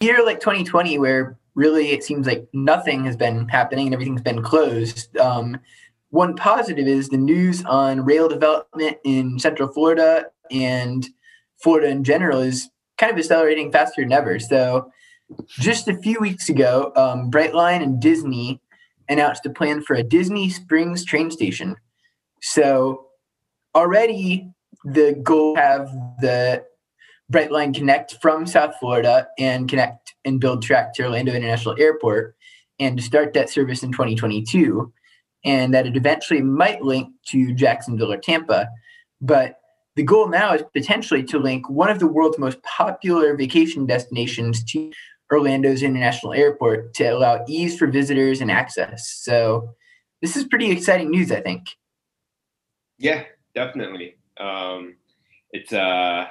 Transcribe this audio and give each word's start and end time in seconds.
year 0.00 0.24
like 0.24 0.40
2020, 0.40 0.98
where 0.98 1.38
really 1.54 1.90
it 1.90 2.02
seems 2.02 2.26
like 2.26 2.48
nothing 2.52 3.04
has 3.04 3.16
been 3.16 3.48
happening 3.48 3.86
and 3.86 3.94
everything's 3.94 4.22
been 4.22 4.42
closed. 4.42 5.16
Um, 5.18 5.58
one 6.10 6.34
positive 6.34 6.88
is 6.88 7.08
the 7.08 7.16
news 7.16 7.64
on 7.64 8.04
rail 8.04 8.28
development 8.28 8.98
in 9.04 9.38
Central 9.38 9.68
Florida 9.68 10.26
and 10.50 11.06
Florida 11.62 11.88
in 11.88 12.02
general 12.02 12.40
is 12.40 12.68
kind 12.98 13.12
of 13.12 13.18
accelerating 13.18 13.70
faster 13.70 14.02
than 14.02 14.12
ever. 14.12 14.38
So, 14.38 14.90
just 15.48 15.86
a 15.86 15.96
few 15.96 16.18
weeks 16.18 16.48
ago, 16.48 16.92
um, 16.96 17.30
Brightline 17.30 17.82
and 17.82 18.00
Disney 18.00 18.60
announced 19.08 19.46
a 19.46 19.50
plan 19.50 19.82
for 19.82 19.94
a 19.94 20.02
Disney 20.02 20.50
Springs 20.50 21.04
train 21.04 21.30
station. 21.30 21.76
So, 22.40 23.06
already 23.74 24.50
the 24.84 25.20
goal 25.22 25.56
have 25.56 25.88
the 26.20 26.64
Brightline 27.30 27.74
connect 27.74 28.16
from 28.20 28.46
South 28.46 28.74
Florida 28.80 29.28
and 29.38 29.68
connect 29.68 30.14
and 30.24 30.40
build 30.40 30.62
track 30.62 30.94
to 30.94 31.04
Orlando 31.04 31.32
International 31.32 31.76
Airport 31.78 32.36
and 32.78 32.96
to 32.96 33.02
start 33.02 33.34
that 33.34 33.50
service 33.50 33.82
in 33.82 33.92
2022 33.92 34.92
and 35.44 35.72
that 35.72 35.86
it 35.86 35.96
eventually 35.96 36.42
might 36.42 36.82
link 36.82 37.08
to 37.28 37.54
Jacksonville 37.54 38.12
or 38.12 38.16
Tampa. 38.16 38.68
But 39.20 39.56
the 39.96 40.02
goal 40.02 40.28
now 40.28 40.54
is 40.54 40.62
potentially 40.72 41.22
to 41.24 41.38
link 41.38 41.68
one 41.68 41.90
of 41.90 41.98
the 41.98 42.06
world's 42.06 42.38
most 42.38 42.62
popular 42.62 43.36
vacation 43.36 43.86
destinations 43.86 44.64
to 44.64 44.90
Orlando's 45.32 45.82
International 45.82 46.32
Airport 46.32 46.94
to 46.94 47.04
allow 47.04 47.44
ease 47.48 47.78
for 47.78 47.86
visitors 47.86 48.40
and 48.40 48.50
access. 48.50 49.08
So 49.22 49.74
this 50.20 50.36
is 50.36 50.44
pretty 50.44 50.70
exciting 50.70 51.10
news, 51.10 51.30
I 51.30 51.40
think. 51.40 51.68
Yeah, 52.98 53.24
definitely. 53.54 54.16
Um, 54.38 54.96
it's 55.52 55.72
uh, 55.72 56.26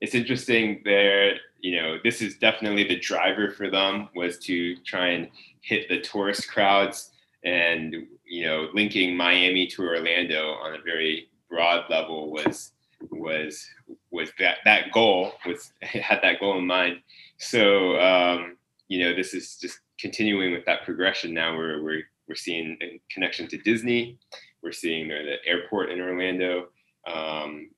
it's 0.00 0.14
interesting. 0.14 0.82
There, 0.84 1.34
you 1.60 1.76
know, 1.76 1.98
this 2.02 2.22
is 2.22 2.36
definitely 2.38 2.84
the 2.84 2.98
driver 2.98 3.50
for 3.50 3.70
them 3.70 4.08
was 4.14 4.38
to 4.40 4.76
try 4.84 5.08
and 5.08 5.28
hit 5.60 5.88
the 5.88 6.00
tourist 6.00 6.50
crowds 6.50 7.10
and 7.44 8.06
you 8.24 8.44
know, 8.44 8.68
linking 8.74 9.16
Miami 9.16 9.66
to 9.66 9.82
Orlando 9.82 10.52
on 10.52 10.74
a 10.74 10.82
very 10.82 11.28
broad 11.48 11.84
level 11.90 12.30
was 12.30 12.72
was 13.10 13.66
was 14.10 14.30
that 14.38 14.58
that 14.64 14.92
goal 14.92 15.32
was 15.46 15.72
had 15.82 16.20
that 16.22 16.40
goal 16.40 16.58
in 16.58 16.66
mind. 16.66 17.00
So 17.38 17.98
um, 18.00 18.56
you 18.88 19.04
know, 19.04 19.14
this 19.14 19.34
is 19.34 19.56
just 19.56 19.80
continuing 19.98 20.52
with 20.52 20.64
that 20.66 20.84
progression. 20.84 21.34
Now 21.34 21.56
we're 21.56 21.82
we're 21.82 22.02
we're 22.28 22.34
seeing 22.36 22.76
a 22.82 23.00
connection 23.10 23.48
to 23.48 23.58
Disney. 23.58 24.18
We're 24.62 24.72
seeing 24.72 25.08
the 25.08 25.36
airport 25.46 25.90
in 25.90 26.00
Orlando 26.00 26.68
um, 27.06 27.70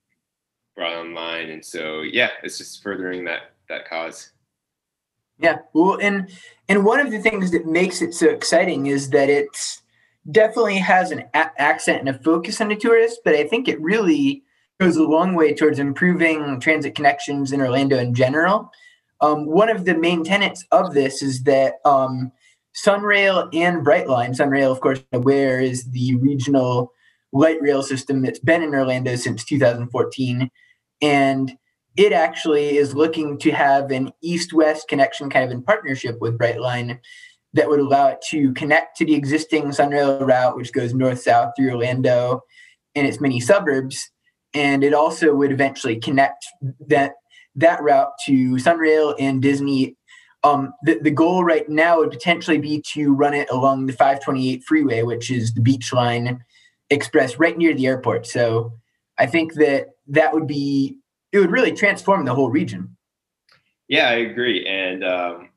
brought 0.74 0.94
online, 0.94 1.50
and 1.50 1.64
so 1.64 2.02
yeah, 2.02 2.30
it's 2.42 2.58
just 2.58 2.82
furthering 2.82 3.24
that 3.24 3.52
that 3.68 3.88
cause. 3.88 4.30
Yeah, 5.38 5.58
well, 5.72 5.98
and 6.00 6.30
and 6.68 6.84
one 6.84 7.00
of 7.00 7.10
the 7.10 7.20
things 7.20 7.50
that 7.50 7.66
makes 7.66 8.02
it 8.02 8.14
so 8.14 8.28
exciting 8.28 8.86
is 8.86 9.10
that 9.10 9.28
it's 9.28 9.82
definitely 10.30 10.78
has 10.78 11.10
an 11.10 11.24
a- 11.34 11.60
accent 11.60 12.00
and 12.00 12.08
a 12.08 12.18
focus 12.18 12.60
on 12.60 12.68
the 12.68 12.76
tourists, 12.76 13.20
but 13.24 13.34
I 13.34 13.46
think 13.46 13.68
it 13.68 13.80
really 13.80 14.44
goes 14.80 14.96
a 14.96 15.02
long 15.02 15.34
way 15.34 15.54
towards 15.54 15.78
improving 15.78 16.60
transit 16.60 16.94
connections 16.94 17.52
in 17.52 17.60
Orlando 17.60 17.98
in 17.98 18.14
general. 18.14 18.70
Um, 19.20 19.46
one 19.46 19.68
of 19.68 19.84
the 19.84 19.96
main 19.96 20.24
tenets 20.24 20.64
of 20.72 20.94
this 20.94 21.22
is 21.22 21.44
that 21.44 21.74
um, 21.84 22.32
Sunrail 22.74 23.48
and 23.54 23.84
Brightline, 23.84 24.30
Sunrail, 24.30 24.72
of 24.72 24.80
course, 24.80 25.00
where 25.10 25.60
is 25.60 25.90
the 25.90 26.16
regional 26.16 26.92
light 27.32 27.60
rail 27.60 27.82
system 27.82 28.22
that's 28.22 28.38
been 28.38 28.62
in 28.62 28.74
Orlando 28.74 29.16
since 29.16 29.44
2014. 29.44 30.50
And 31.02 31.52
it 31.96 32.12
actually 32.12 32.78
is 32.78 32.94
looking 32.94 33.38
to 33.38 33.50
have 33.50 33.90
an 33.90 34.12
east 34.22 34.52
west 34.52 34.88
connection 34.88 35.28
kind 35.28 35.44
of 35.44 35.50
in 35.50 35.62
partnership 35.62 36.18
with 36.20 36.38
Brightline 36.38 36.98
that 37.54 37.68
would 37.68 37.80
allow 37.80 38.08
it 38.08 38.22
to 38.30 38.52
connect 38.54 38.96
to 38.96 39.04
the 39.04 39.14
existing 39.14 39.64
Sunrail 39.64 40.26
route, 40.26 40.56
which 40.56 40.72
goes 40.72 40.94
north 40.94 41.20
south 41.20 41.52
through 41.54 41.72
Orlando 41.72 42.42
and 42.94 43.06
its 43.06 43.20
many 43.20 43.40
suburbs. 43.40 44.10
And 44.54 44.82
it 44.82 44.94
also 44.94 45.34
would 45.34 45.52
eventually 45.52 45.96
connect 45.96 46.46
that 46.88 47.12
that 47.56 47.82
route 47.82 48.12
to 48.26 48.54
Sunrail 48.54 49.14
and 49.18 49.42
Disney. 49.42 49.96
Um, 50.44 50.72
the, 50.82 50.98
the 50.98 51.10
goal 51.10 51.44
right 51.44 51.68
now 51.68 51.98
would 51.98 52.10
potentially 52.10 52.58
be 52.58 52.82
to 52.92 53.14
run 53.14 53.34
it 53.34 53.48
along 53.50 53.86
the 53.86 53.92
528 53.92 54.64
freeway, 54.64 55.02
which 55.02 55.30
is 55.30 55.54
the 55.54 55.60
beach 55.60 55.92
line 55.92 56.42
express 56.90 57.38
right 57.38 57.56
near 57.56 57.74
the 57.74 57.86
airport. 57.86 58.26
So 58.26 58.72
I 59.18 59.26
think 59.26 59.54
that 59.54 59.91
that 60.08 60.32
would 60.32 60.46
be, 60.46 60.98
it 61.32 61.38
would 61.38 61.50
really 61.50 61.72
transform 61.72 62.24
the 62.24 62.34
whole 62.34 62.50
region. 62.50 62.96
Yeah, 63.88 64.08
I 64.08 64.14
agree. 64.14 64.66
And 64.66 65.04
um, 65.04 65.48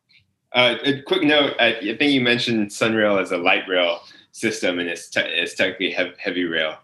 uh, 0.54 0.76
a 0.84 1.02
quick 1.02 1.24
note: 1.24 1.54
I, 1.60 1.76
I, 1.76 1.98
think 1.98 2.12
you 2.12 2.22
mentioned 2.22 2.70
Sunrail 2.70 3.22
as 3.22 3.32
a 3.32 3.38
light 3.38 3.68
rail 3.68 4.02
system, 4.32 4.80
and 4.80 4.90
it's, 4.90 5.10
te- 5.10 5.22
it's 5.22 5.56
technically 5.56 5.92
heavy, 5.92 6.14
heavy 6.18 6.44
rail. 6.44 6.76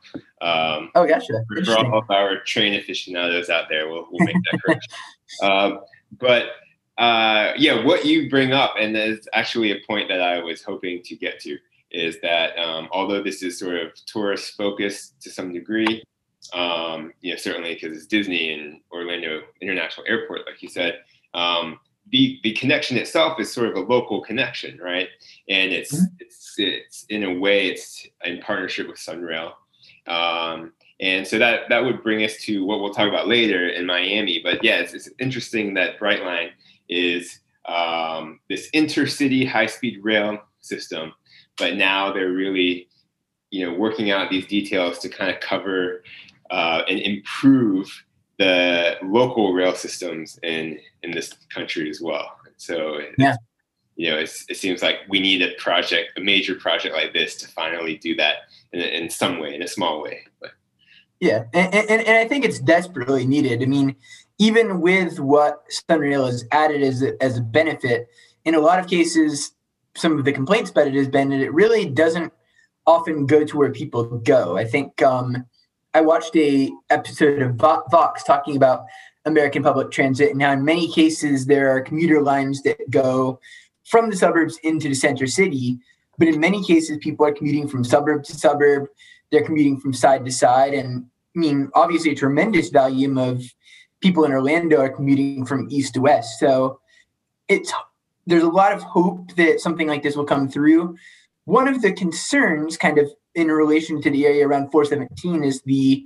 Um, 0.42 0.92
oh, 0.96 1.06
gotcha. 1.06 1.44
For, 1.48 1.66
for 1.66 1.78
all 1.78 2.00
of 2.00 2.10
our 2.10 2.40
train 2.44 2.74
aficionados 2.76 3.50
out 3.50 3.66
there, 3.70 3.90
we'll, 3.90 4.08
we'll 4.12 4.26
make 4.26 4.36
that 4.52 4.62
correction. 4.62 4.94
um, 5.44 5.82
but 6.20 6.52
uh, 6.98 7.54
yeah, 7.58 7.84
what 7.84 8.06
you 8.06 8.30
bring 8.30 8.54
up, 8.54 8.76
and 8.80 8.96
there's 8.96 9.28
actually 9.34 9.72
a 9.72 9.80
point 9.88 10.08
that 10.10 10.22
I 10.22 10.40
was 10.40 10.64
hoping 10.64 11.02
to 11.04 11.16
get 11.16 11.40
to, 11.42 11.58
is 11.92 12.22
that 12.22 12.58
um, 12.58 12.88
although 12.92 13.22
this 13.22 13.44
is 13.44 13.60
sort 13.60 13.76
of 13.76 13.94
tourist 14.06 14.56
focused 14.56 15.22
to 15.22 15.30
some 15.30 15.52
degree, 15.52 16.04
um, 16.54 17.14
you 17.22 17.32
know, 17.32 17.38
certainly 17.38 17.74
because 17.74 17.96
it's 17.96 18.08
Disney 18.08 18.54
and 18.54 18.82
Orlando 18.92 19.42
International 19.62 20.06
Airport, 20.08 20.42
like 20.46 20.62
you 20.62 20.70
said, 20.70 21.00
um, 21.34 21.80
the 22.12 22.40
the 22.44 22.54
connection 22.54 22.98
itself 22.98 23.40
is 23.40 23.52
sort 23.52 23.70
of 23.70 23.76
a 23.76 23.80
local 23.80 24.22
connection, 24.22 24.78
right? 24.80 25.08
And 25.50 25.72
it's 25.72 25.96
mm-hmm. 25.96 26.16
it's 26.20 26.56
it's 26.58 27.06
in 27.10 27.24
a 27.24 27.34
way 27.34 27.68
it's 27.68 28.06
in 28.26 28.40
partnership 28.40 28.88
with 28.88 28.98
Sunrail. 28.98 29.54
Um, 30.08 30.74
and 31.00 31.26
so 31.26 31.40
that 31.40 31.70
that 31.70 31.84
would 31.84 32.04
bring 32.04 32.24
us 32.24 32.38
to 32.42 32.66
what 32.66 32.82
we'll 32.82 32.94
talk 32.94 33.08
about 33.08 33.28
later 33.28 33.70
in 33.70 33.86
Miami. 33.86 34.42
But 34.44 34.64
yeah, 34.64 34.78
it's, 34.78 34.94
it's 34.94 35.10
interesting 35.20 35.74
that 35.76 36.00
Brightline 36.00 36.50
is 36.90 37.40
um, 37.66 38.40
this 38.50 38.70
intercity 38.72 39.48
high-speed 39.48 40.00
rail 40.04 40.40
system, 40.60 41.14
but 41.58 41.76
now 41.76 42.12
they're 42.12 42.32
really, 42.32 42.90
you 43.52 43.66
know, 43.66 43.78
working 43.78 44.12
out 44.12 44.30
these 44.30 44.48
details 44.48 45.00
to 45.00 45.10
kind 45.10 45.34
of 45.34 45.40
cover 45.40 46.04
uh, 46.52 46.84
and 46.88 47.00
improve 47.00 48.04
the 48.38 48.98
local 49.04 49.54
rail 49.54 49.76
systems 49.76 50.40
in 50.44 50.80
in 51.04 51.12
this 51.12 51.34
country 51.54 51.90
as 51.90 52.02
well. 52.02 52.38
So 52.58 53.00
yeah. 53.18 53.36
You 53.98 54.10
know, 54.10 54.18
it 54.18 54.58
seems 54.58 54.82
like 54.82 54.96
we 55.10 55.20
need 55.20 55.42
a 55.44 55.52
project, 55.60 56.18
a 56.18 56.22
major 56.22 56.56
project 56.56 56.96
like 56.96 57.14
this, 57.14 57.36
to 57.36 57.48
finally 57.48 57.98
do 57.98 58.16
that 58.16 58.36
in, 58.72 58.80
in 58.80 59.10
some 59.10 59.38
way, 59.38 59.54
in 59.54 59.62
a 59.62 59.68
small 59.68 60.02
way. 60.02 60.22
But 60.40 60.52
yeah, 61.20 61.44
and, 61.54 61.76
and, 61.76 62.02
and 62.02 62.18
I 62.18 62.28
think 62.28 62.44
it's 62.46 62.60
desperately 62.60 63.28
needed. 63.28 63.62
I 63.62 63.66
mean, 63.66 63.96
even 64.40 64.82
with 64.82 65.20
what 65.20 65.66
Sunrail 65.70 66.26
has 66.26 66.46
added 66.52 66.82
as 66.82 67.04
a, 67.04 67.22
as 67.22 67.38
a 67.38 67.42
benefit, 67.42 68.08
in 68.46 68.56
a 68.56 68.60
lot 68.60 68.80
of 68.80 68.88
cases, 68.88 69.52
some 69.96 70.18
of 70.18 70.26
the 70.26 70.32
complaints 70.32 70.72
about 70.72 70.88
it 70.88 70.96
has 70.96 71.10
been 71.10 71.30
that 71.30 71.42
it 71.42 71.54
really 71.54 71.86
doesn't 71.86 72.34
often 72.88 73.28
go 73.28 73.44
to 73.44 73.58
where 73.58 73.72
people 73.72 74.06
go. 74.20 74.58
I 74.58 74.66
think 74.66 75.00
um, 75.04 75.46
I 75.94 76.02
watched 76.02 76.36
a 76.38 76.72
episode 76.90 77.42
of 77.42 77.56
Vox 77.56 78.24
talking 78.24 78.56
about 78.56 78.86
American 79.26 79.62
public 79.62 79.92
transit 79.92 80.32
and 80.32 80.42
how 80.42 80.54
in 80.54 80.64
many 80.64 80.92
cases 80.92 81.46
there 81.46 81.70
are 81.70 81.82
commuter 81.82 82.22
lines 82.22 82.64
that 82.64 82.78
go 82.90 83.40
from 83.84 84.10
the 84.10 84.16
suburbs 84.16 84.58
into 84.64 84.88
the 84.88 84.96
center 84.96 85.28
city, 85.28 85.78
but 86.18 86.30
in 86.30 86.40
many 86.40 86.64
cases 86.64 86.98
people 87.02 87.26
are 87.26 87.34
commuting 87.34 87.68
from 87.68 87.84
suburb 87.84 88.24
to 88.24 88.34
suburb. 88.34 88.88
They're 89.32 89.44
commuting 89.44 89.80
from 89.80 89.94
side 89.94 90.26
to 90.26 90.32
side, 90.32 90.74
and 90.74 91.06
I 91.36 91.40
mean 91.40 91.70
obviously 91.76 92.12
a 92.12 92.16
tremendous 92.16 92.70
volume 92.70 93.18
of 93.18 93.44
people 94.02 94.24
in 94.24 94.32
Orlando 94.32 94.80
are 94.80 94.90
commuting 94.90 95.46
from 95.46 95.68
east 95.70 95.94
to 95.96 96.02
west. 96.02 96.40
So 96.40 96.80
it's 97.50 97.72
there's 98.28 98.44
a 98.44 98.50
lot 98.50 98.72
of 98.72 98.82
hope 98.82 99.36
that 99.36 99.60
something 99.60 99.88
like 99.88 100.04
this 100.04 100.16
will 100.16 100.26
come 100.26 100.48
through. 100.48 100.96
One 101.46 101.68
of 101.68 101.82
the 101.82 101.92
concerns, 101.92 102.78
kind 102.78 102.98
of 102.98 103.12
in 103.36 103.48
relation 103.48 104.02
to 104.02 104.10
the 104.10 104.26
area 104.26 104.48
around 104.48 104.72
417 104.72 105.44
is 105.44 105.62
the 105.62 106.06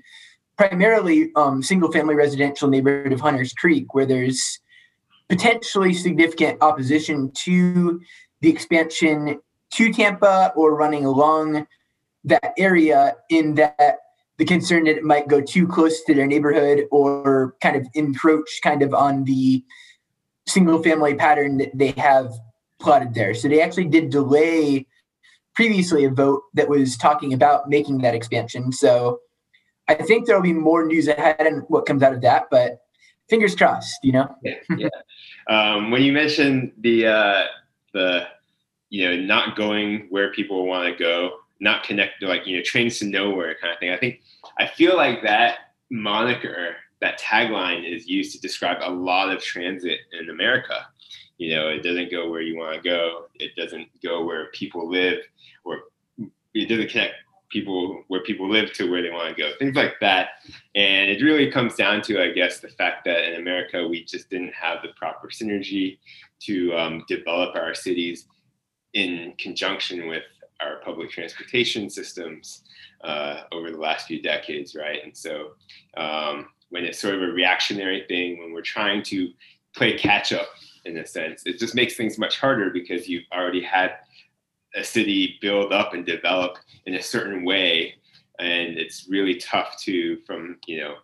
primarily 0.57 1.31
um, 1.35 1.61
single 1.61 1.91
family 1.91 2.15
residential 2.15 2.69
neighborhood 2.69 3.13
of 3.13 3.19
Hunters 3.19 3.53
Creek, 3.53 3.93
where 3.93 4.05
there's 4.05 4.59
potentially 5.29 5.93
significant 5.93 6.61
opposition 6.61 7.31
to 7.31 7.99
the 8.41 8.49
expansion 8.49 9.39
to 9.73 9.91
Tampa 9.91 10.53
or 10.55 10.75
running 10.75 11.05
along 11.05 11.67
that 12.23 12.53
area, 12.57 13.15
in 13.29 13.55
that 13.55 13.97
the 14.37 14.45
concern 14.45 14.85
that 14.85 14.97
it 14.97 15.03
might 15.03 15.27
go 15.27 15.41
too 15.41 15.67
close 15.67 16.03
to 16.03 16.13
their 16.13 16.27
neighborhood 16.27 16.85
or 16.91 17.55
kind 17.61 17.75
of 17.75 17.87
encroach 17.93 18.59
kind 18.63 18.81
of 18.81 18.93
on 18.93 19.23
the 19.23 19.63
single 20.47 20.81
family 20.83 21.15
pattern 21.15 21.57
that 21.57 21.71
they 21.73 21.91
have 21.91 22.31
plotted 22.79 23.13
there. 23.13 23.33
So 23.33 23.47
they 23.47 23.61
actually 23.61 23.85
did 23.85 24.09
delay 24.09 24.85
previously 25.55 26.05
a 26.05 26.09
vote 26.09 26.43
that 26.53 26.69
was 26.69 26.97
talking 26.97 27.33
about 27.33 27.69
making 27.69 27.99
that 27.99 28.13
expansion. 28.13 28.71
So 28.71 29.19
I 29.87 29.95
think 29.95 30.27
there'll 30.27 30.41
be 30.41 30.53
more 30.53 30.85
news 30.85 31.07
ahead 31.07 31.39
and 31.39 31.63
what 31.67 31.85
comes 31.85 32.03
out 32.03 32.13
of 32.13 32.21
that, 32.21 32.45
but 32.51 32.79
fingers 33.29 33.55
crossed, 33.55 33.97
you 34.03 34.11
know? 34.11 34.35
yeah, 34.43 34.55
yeah. 34.77 34.89
Um, 35.47 35.91
when 35.91 36.01
you 36.01 36.11
mentioned 36.11 36.71
the 36.79 37.07
uh, 37.07 37.43
the 37.93 38.27
you 38.89 39.07
know 39.07 39.15
not 39.15 39.55
going 39.55 40.07
where 40.09 40.31
people 40.33 40.65
want 40.65 40.91
to 40.91 41.03
go, 41.03 41.37
not 41.59 41.83
connected, 41.83 42.27
like 42.27 42.47
you 42.47 42.57
know 42.57 42.63
trains 42.63 42.99
to 42.99 43.05
nowhere 43.05 43.55
kind 43.61 43.73
of 43.73 43.79
thing. 43.79 43.91
I 43.91 43.97
think 43.97 44.21
I 44.57 44.67
feel 44.67 44.95
like 44.95 45.21
that 45.23 45.57
moniker, 45.91 46.75
that 47.01 47.19
tagline, 47.19 47.87
is 47.87 48.07
used 48.07 48.33
to 48.33 48.41
describe 48.41 48.77
a 48.81 48.89
lot 48.89 49.29
of 49.29 49.41
transit 49.41 49.99
in 50.19 50.29
America. 50.29 50.87
You 51.37 51.55
know, 51.55 51.67
it 51.67 51.83
doesn't 51.83 52.11
go 52.11 52.29
where 52.29 52.41
you 52.41 52.57
want 52.57 52.81
to 52.81 52.89
go. 52.89 53.25
It 53.35 53.55
doesn't 53.55 53.89
go 54.01 54.23
where 54.23 54.47
people 54.51 54.89
live, 54.89 55.19
or 55.63 55.79
it 56.53 56.69
doesn't 56.69 56.89
connect 56.89 57.15
people 57.49 58.03
where 58.07 58.21
people 58.23 58.49
live 58.49 58.73
to 58.73 58.89
where 58.89 59.01
they 59.01 59.09
want 59.09 59.29
to 59.29 59.41
go, 59.41 59.51
things 59.59 59.75
like 59.75 59.93
that. 60.01 60.29
And 60.75 61.09
it 61.09 61.23
really 61.23 61.51
comes 61.51 61.75
down 61.75 62.01
to, 62.03 62.21
I 62.21 62.31
guess, 62.31 62.59
the 62.59 62.69
fact 62.69 63.05
that 63.05 63.29
in 63.29 63.39
America 63.39 63.87
we 63.87 64.03
just 64.03 64.29
didn't 64.29 64.53
have 64.53 64.79
the 64.81 64.89
proper 64.97 65.29
synergy 65.29 65.99
to 66.41 66.73
um, 66.73 67.05
develop 67.07 67.55
our 67.55 67.73
cities 67.73 68.27
in 68.93 69.33
conjunction 69.37 70.07
with 70.07 70.23
our 70.61 70.77
public 70.83 71.11
transportation 71.11 71.89
systems 71.89 72.63
uh, 73.03 73.41
over 73.51 73.71
the 73.71 73.77
last 73.77 74.07
few 74.07 74.21
decades, 74.21 74.75
right? 74.75 75.03
And 75.03 75.15
so 75.15 75.51
um, 75.97 76.47
when 76.69 76.83
it's 76.83 76.99
sort 76.99 77.15
of 77.15 77.21
a 77.21 77.27
reactionary 77.27 78.05
thing, 78.07 78.39
when 78.39 78.53
we're 78.53 78.61
trying 78.61 79.03
to 79.03 79.31
play 79.75 79.97
catch 79.97 80.33
up 80.33 80.47
in 80.85 80.97
a 80.97 81.05
sense, 81.05 81.43
it 81.45 81.59
just 81.59 81.75
makes 81.75 81.95
things 81.95 82.17
much 82.17 82.39
harder 82.39 82.69
because 82.69 83.07
you've 83.07 83.25
already 83.33 83.61
had 83.61 83.91
a 84.75 84.83
city 84.83 85.37
build 85.41 85.73
up 85.73 85.93
and 85.93 86.05
develop 86.05 86.57
in 86.85 86.95
a 86.95 87.01
certain 87.01 87.43
way 87.43 87.95
and 88.39 88.77
it's 88.77 89.07
really 89.09 89.35
tough 89.35 89.77
to 89.79 90.17
from 90.25 90.57
you 90.67 90.79
know 90.79 90.95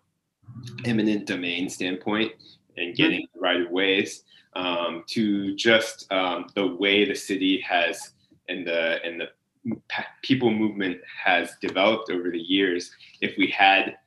eminent 0.85 1.25
domain 1.25 1.69
standpoint 1.69 2.31
and 2.77 2.95
getting 2.95 3.25
the 3.33 3.39
right 3.39 3.61
of 3.61 3.71
ways 3.71 4.23
um, 4.55 5.03
to 5.07 5.55
just 5.55 6.11
um, 6.11 6.45
the 6.55 6.75
way 6.75 7.05
the 7.05 7.15
city 7.15 7.61
has 7.61 8.13
and 8.49 8.67
the 8.67 9.01
and 9.03 9.19
the 9.19 9.29
people 10.23 10.51
movement 10.51 10.99
has 11.23 11.51
developed 11.61 12.09
over 12.09 12.31
the 12.31 12.39
years. 12.39 12.91
If 13.21 13.37
we 13.37 13.47
had 13.47 13.97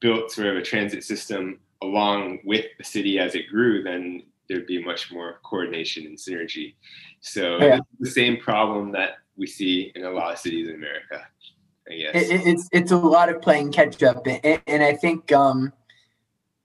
built 0.00 0.30
sort 0.30 0.48
of 0.48 0.56
a 0.56 0.62
transit 0.62 1.02
system 1.02 1.58
along 1.82 2.40
with 2.44 2.66
the 2.76 2.84
city 2.84 3.18
as 3.18 3.34
it 3.34 3.48
grew 3.48 3.82
then 3.84 4.22
there'd 4.48 4.66
be 4.66 4.82
much 4.82 5.12
more 5.12 5.40
coordination 5.44 6.06
and 6.06 6.16
synergy. 6.16 6.74
So 7.20 7.58
yeah. 7.58 7.80
the 8.00 8.10
same 8.10 8.38
problem 8.38 8.92
that 8.92 9.18
we 9.36 9.46
see 9.46 9.92
in 9.94 10.04
a 10.04 10.10
lot 10.10 10.32
of 10.32 10.38
cities 10.38 10.68
in 10.68 10.74
America. 10.74 11.26
I 11.90 11.96
guess 11.96 12.28
it, 12.28 12.46
it's 12.46 12.68
it's 12.72 12.90
a 12.90 12.96
lot 12.96 13.28
of 13.30 13.40
playing 13.40 13.72
catch 13.72 14.02
up, 14.02 14.26
and, 14.26 14.60
and 14.66 14.82
I 14.82 14.94
think 14.94 15.32
um, 15.32 15.72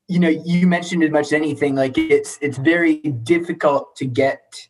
you 0.08 0.20
know 0.20 0.28
you 0.28 0.68
mentioned 0.68 1.04
as 1.04 1.12
much 1.12 1.28
as 1.28 1.34
anything 1.34 1.76
like 1.76 1.98
it's 1.98 2.38
it's 2.42 2.58
very 2.58 2.98
difficult 2.98 3.96
to 3.98 4.06
get 4.06 4.68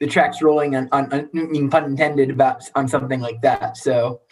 the 0.00 0.08
tracks 0.08 0.42
rolling 0.42 0.74
on, 0.74 0.88
on, 0.90 1.12
on 1.12 1.30
I 1.36 1.38
mean 1.38 1.70
pun 1.70 1.84
intended 1.84 2.30
about 2.30 2.64
on 2.74 2.88
something 2.88 3.20
like 3.20 3.42
that. 3.42 3.76
So 3.76 4.22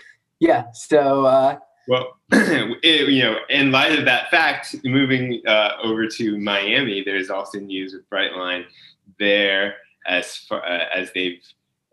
yeah, 0.40 0.64
so. 0.72 1.26
Uh, 1.26 1.58
well, 1.88 2.16
it, 2.32 3.08
you 3.08 3.22
know, 3.22 3.38
in 3.48 3.72
light 3.72 3.98
of 3.98 4.04
that 4.04 4.30
fact, 4.30 4.76
moving 4.84 5.42
uh, 5.46 5.72
over 5.82 6.06
to 6.06 6.38
Miami, 6.38 7.02
there's 7.02 7.30
also 7.30 7.58
news 7.58 7.92
with 7.92 8.08
Brightline 8.08 8.64
there 9.18 9.76
as 10.06 10.36
far 10.36 10.64
uh, 10.64 10.86
as 10.94 11.12
they've. 11.12 11.40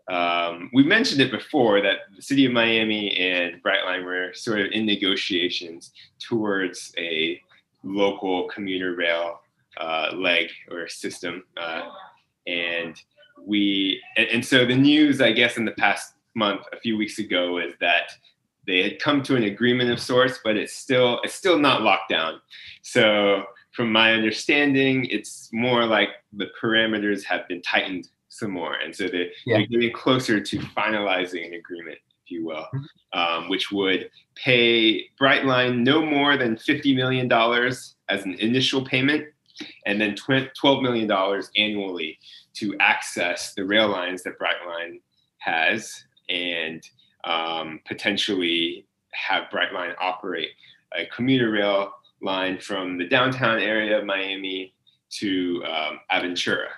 Um, 0.08 0.70
we 0.72 0.82
mentioned 0.82 1.20
it 1.20 1.30
before 1.30 1.80
that 1.82 1.98
the 2.16 2.22
city 2.22 2.44
of 2.44 2.52
Miami 2.52 3.16
and 3.16 3.62
Brightline 3.62 4.04
were 4.04 4.32
sort 4.34 4.60
of 4.60 4.72
in 4.72 4.84
negotiations 4.84 5.92
towards 6.18 6.92
a 6.98 7.40
local 7.84 8.48
commuter 8.48 8.96
rail 8.96 9.40
uh, 9.76 10.10
leg 10.14 10.48
or 10.70 10.88
system, 10.88 11.44
uh, 11.56 11.82
and 12.46 13.00
we 13.46 14.02
and, 14.16 14.28
and 14.28 14.44
so 14.44 14.64
the 14.64 14.74
news, 14.74 15.20
I 15.20 15.32
guess, 15.32 15.56
in 15.56 15.64
the 15.64 15.72
past 15.72 16.14
month, 16.34 16.62
a 16.72 16.80
few 16.80 16.96
weeks 16.96 17.18
ago, 17.18 17.58
is 17.58 17.74
that 17.80 18.12
they 18.70 18.82
had 18.82 19.00
come 19.00 19.22
to 19.24 19.36
an 19.36 19.42
agreement 19.42 19.90
of 19.90 20.00
sorts, 20.00 20.38
but 20.44 20.56
it's 20.56 20.72
still 20.72 21.20
it's 21.24 21.34
still 21.34 21.58
not 21.58 21.82
locked 21.82 22.08
down. 22.08 22.40
So 22.82 23.44
from 23.72 23.92
my 23.92 24.12
understanding, 24.12 25.06
it's 25.06 25.48
more 25.52 25.84
like 25.86 26.10
the 26.32 26.48
parameters 26.60 27.24
have 27.24 27.46
been 27.48 27.62
tightened 27.62 28.08
some 28.28 28.52
more, 28.52 28.74
and 28.74 28.94
so 28.94 29.08
they, 29.08 29.30
yeah. 29.44 29.58
they're 29.58 29.66
getting 29.66 29.92
closer 29.92 30.40
to 30.40 30.58
finalizing 30.58 31.46
an 31.48 31.54
agreement, 31.54 31.98
if 32.24 32.30
you 32.30 32.46
will, 32.46 32.66
mm-hmm. 32.72 33.18
um, 33.18 33.48
which 33.48 33.72
would 33.72 34.08
pay 34.36 35.04
Brightline 35.20 35.80
no 35.80 36.04
more 36.04 36.36
than 36.36 36.56
fifty 36.56 36.94
million 36.94 37.26
dollars 37.26 37.96
as 38.08 38.24
an 38.24 38.34
initial 38.34 38.84
payment, 38.84 39.26
and 39.84 40.00
then 40.00 40.14
twelve 40.14 40.82
million 40.82 41.08
dollars 41.08 41.50
annually 41.56 42.18
to 42.54 42.76
access 42.78 43.54
the 43.54 43.64
rail 43.64 43.88
lines 43.88 44.22
that 44.22 44.38
Brightline 44.38 45.00
has 45.38 46.04
and 46.28 46.82
um, 47.24 47.80
potentially 47.86 48.86
have 49.12 49.44
Brightline 49.52 49.94
operate 50.00 50.50
a 50.96 51.06
commuter 51.06 51.50
rail 51.50 51.92
line 52.22 52.58
from 52.58 52.98
the 52.98 53.06
downtown 53.06 53.58
area 53.58 53.98
of 53.98 54.04
Miami 54.04 54.74
to 55.10 55.62
um, 55.64 56.00
Aventura. 56.10 56.68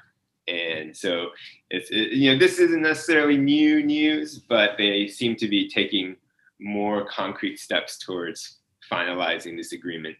And 0.48 0.96
so 0.96 1.28
it's 1.70 1.90
it, 1.90 2.12
you 2.12 2.32
know 2.32 2.38
this 2.38 2.58
isn't 2.58 2.82
necessarily 2.82 3.36
new 3.36 3.82
news, 3.84 4.38
but 4.38 4.72
they 4.76 5.06
seem 5.06 5.36
to 5.36 5.48
be 5.48 5.68
taking 5.68 6.16
more 6.60 7.06
concrete 7.06 7.58
steps 7.58 7.98
towards 7.98 8.58
finalizing 8.90 9.56
this 9.56 9.72
agreement. 9.72 10.16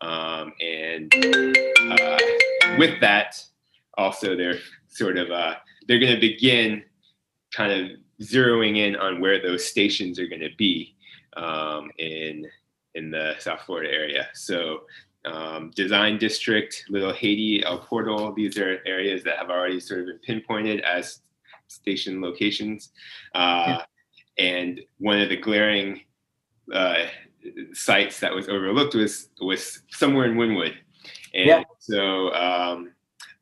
Um, 0.00 0.52
and 0.60 1.12
uh, 1.90 2.18
with 2.78 3.00
that, 3.00 3.42
also 3.96 4.36
they're 4.36 4.58
sort 4.88 5.18
of 5.18 5.30
uh, 5.30 5.54
they're 5.88 5.98
going 5.98 6.14
to 6.14 6.20
begin 6.20 6.82
kind 7.54 7.72
of 7.72 7.98
zeroing 8.24 8.78
in 8.78 8.96
on 8.96 9.20
where 9.20 9.40
those 9.40 9.64
stations 9.64 10.18
are 10.18 10.28
going 10.28 10.40
to 10.40 10.54
be 10.56 10.94
um, 11.36 11.90
in 11.98 12.46
in 12.94 13.10
the 13.10 13.34
South 13.38 13.62
Florida 13.62 13.92
area. 13.92 14.28
So 14.34 14.82
um, 15.24 15.72
Design 15.74 16.18
District, 16.18 16.84
Little 16.88 17.12
Haiti, 17.12 17.64
El 17.64 17.78
Portal, 17.78 18.32
these 18.32 18.56
are 18.58 18.80
areas 18.86 19.24
that 19.24 19.38
have 19.38 19.50
already 19.50 19.80
sort 19.80 20.00
of 20.00 20.06
been 20.06 20.18
pinpointed 20.18 20.80
as 20.80 21.20
station 21.66 22.20
locations. 22.20 22.90
Uh, 23.34 23.78
yeah. 23.78 23.84
And 24.36 24.80
one 24.98 25.20
of 25.20 25.28
the 25.28 25.36
glaring 25.36 26.02
uh, 26.72 27.06
sites 27.72 28.20
that 28.20 28.34
was 28.34 28.48
overlooked 28.48 28.94
was 28.94 29.28
was 29.40 29.82
somewhere 29.90 30.26
in 30.26 30.36
Wynwood. 30.36 30.74
And 31.34 31.46
yeah. 31.46 31.62
so 31.78 32.32
um, 32.34 32.92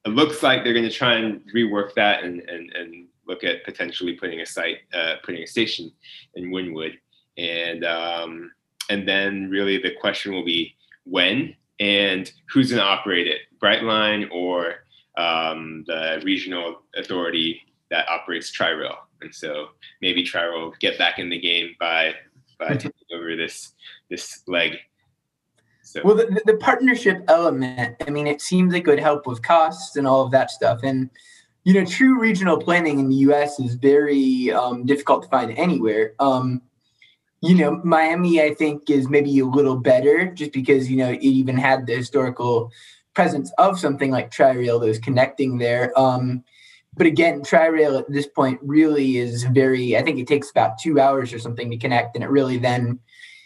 it 0.05 0.11
looks 0.11 0.43
like 0.43 0.65
they're 0.65 0.73
going 0.73 0.89
to 0.89 0.91
try 0.91 1.15
and 1.15 1.43
rework 1.55 1.95
that 1.95 2.25
and, 2.25 2.41
and, 2.41 2.73
and 2.73 3.07
look 3.27 3.45
at 3.45 3.65
potentially 3.65 4.15
putting 4.15 4.41
a 4.41 4.47
site, 4.47 4.79
uh, 4.93 5.15
putting 5.25 5.43
a 5.43 5.47
station 5.47 5.93
in 6.35 6.51
Wynwood, 6.51 6.95
and 7.39 7.85
um, 7.85 8.53
and 8.91 9.09
then 9.09 9.49
really 9.51 9.79
the 9.79 9.95
question 10.01 10.33
will 10.33 10.45
be 10.45 10.75
when 11.05 11.55
and 11.81 12.31
who's 12.53 12.71
going 12.71 12.81
to 12.81 12.87
operate 12.87 13.27
it, 13.27 13.41
Brightline 13.61 14.31
or 14.31 14.85
um, 15.17 15.85
the 15.87 16.21
regional 16.25 16.83
authority 16.97 17.61
that 17.91 18.09
operates 18.09 18.51
Tri-Rail. 18.51 18.97
And 19.21 19.35
so 19.35 19.69
maybe 20.01 20.23
Tri-Rail 20.23 20.61
will 20.61 20.75
get 20.81 20.99
back 20.99 21.19
in 21.19 21.29
the 21.29 21.39
game 21.39 21.75
by 21.79 22.15
by 22.59 22.67
mm-hmm. 22.67 22.75
taking 22.79 22.93
over 23.15 23.37
this 23.37 23.75
this 24.11 24.43
leg. 24.47 24.77
So. 25.85 26.01
Well, 26.05 26.15
the, 26.15 26.41
the 26.47 26.57
partnership 26.59 27.25
element, 27.27 27.97
I 28.07 28.11
mean, 28.11 28.29
it 28.29 28.41
seems 28.41 28.73
it 28.73 28.87
would 28.87 29.01
help 29.01 29.27
with 29.27 29.43
costs 29.43 29.97
and 29.97 30.07
all 30.07 30.25
of 30.25 30.31
that 30.31 30.51
stuff. 30.51 30.81
And 30.85 31.11
you 31.65 31.75
know, 31.75 31.85
true 31.85 32.19
regional 32.19 32.59
planning 32.59 32.99
in 32.99 33.09
the 33.09 33.17
U.S. 33.17 33.61
is 33.61 33.75
very 33.75 34.51
um, 34.51 34.85
difficult 34.85 35.23
to 35.23 35.29
find 35.29 35.57
anywhere. 35.57 36.15
Um, 36.19 36.63
you 37.41 37.55
know, 37.55 37.81
Miami, 37.85 38.41
I 38.41 38.55
think, 38.55 38.89
is 38.91 39.09
maybe 39.09 39.39
a 39.39 39.45
little 39.45 39.77
better 39.77 40.27
just 40.27 40.53
because 40.53 40.91
you 40.91 40.97
know 40.97 41.11
it 41.11 41.23
even 41.23 41.57
had 41.57 41.87
the 41.87 41.97
historical 41.97 42.71
presence 43.15 43.53
of 43.59 43.79
something 43.79 44.11
like 44.11 44.31
Tri-Rail 44.31 44.81
that 44.81 44.87
was 44.87 44.99
connecting 44.99 45.59
there. 45.59 45.97
Um, 45.99 46.43
but 46.95 47.07
again, 47.07 47.43
Tri-Rail 47.43 47.97
at 47.97 48.11
this 48.11 48.27
point 48.27 48.59
really 48.63 49.19
is 49.19 49.45
very. 49.45 49.97
I 49.97 50.03
think 50.03 50.19
it 50.19 50.27
takes 50.27 50.51
about 50.51 50.79
two 50.79 51.01
hours 51.01 51.33
or 51.33 51.39
something 51.39 51.71
to 51.71 51.77
connect, 51.77 52.17
and 52.17 52.25
it 52.25 52.31
really 52.31 52.59
then 52.59 52.99